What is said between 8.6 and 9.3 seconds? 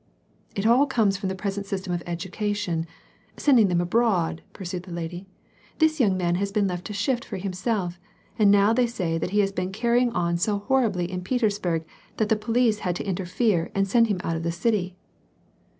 they say that